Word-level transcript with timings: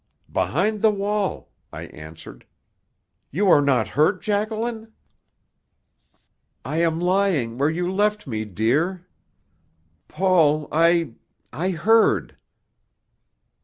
"Behind 0.33 0.81
the 0.81 0.89
wall," 0.89 1.51
I 1.71 1.83
answered. 1.83 2.47
"You 3.29 3.47
are 3.51 3.61
not 3.61 3.89
hurt, 3.89 4.19
Jacqueline?" 4.19 4.93
"I 6.65 6.77
am 6.77 6.99
lying 6.99 7.59
where 7.59 7.69
you 7.69 7.91
left 7.91 8.25
me, 8.25 8.43
dear. 8.43 9.05
Paul, 10.07 10.67
I 10.71 11.13
I 11.53 11.69
heard." 11.69 12.35